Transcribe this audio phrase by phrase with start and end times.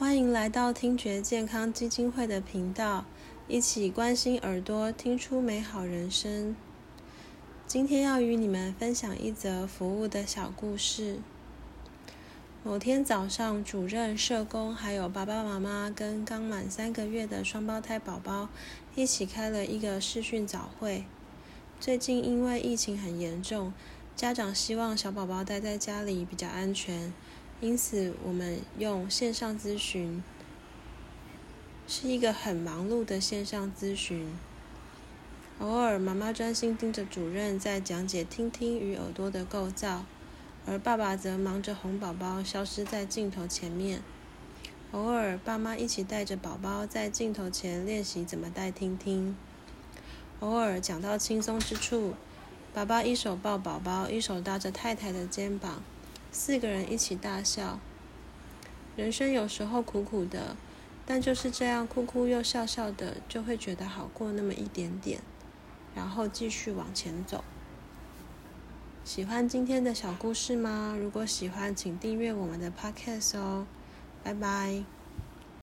[0.00, 3.04] 欢迎来到听觉健康基金会的频道，
[3.46, 6.56] 一起关心耳朵，听出美好人生。
[7.66, 11.18] 今天要与你们分享一则服务的小故事。
[12.64, 18.48] 某天早上，主任、社工还有爸爸妈妈跟刚满三个月的双胞胎宝宝
[18.94, 21.04] 一起开了一个视讯早会。
[21.78, 23.74] 最近因为疫情很严重，
[24.16, 27.12] 家长希望小宝宝待在家里比较安全，
[27.60, 30.22] 因此我们用线上咨询，
[31.86, 34.26] 是一个很忙碌的线上咨询。
[35.58, 40.06] 偶尔，妈妈专心盯着主任在讲解听听与耳朵的构造，
[40.64, 44.00] 而爸爸则忙着哄宝宝消失在镜头前面。
[44.92, 49.36] 偶尔，爸妈一起带着宝宝在镜头前练习怎么带听听。
[50.40, 52.14] 偶尔讲到轻松之处，
[52.72, 55.82] 爸爸一手抱宝宝，一手搭着太太的肩膀，
[56.32, 57.78] 四个人一起大笑。
[58.96, 60.56] 人生有时候苦苦的，
[61.06, 65.20] 但就是这样哭哭又笑笑的，就会觉得好过那么一点点。
[65.94, 67.42] 然后继续往前走。
[69.04, 70.96] 喜欢今天的小故事吗？
[70.98, 73.66] 如果喜欢，请订阅我们的 Podcast 哦。
[74.22, 74.99] 拜拜。